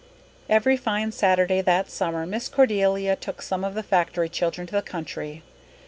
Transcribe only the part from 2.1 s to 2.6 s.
Miss